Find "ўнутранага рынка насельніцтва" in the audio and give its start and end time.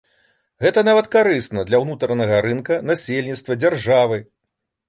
1.83-3.61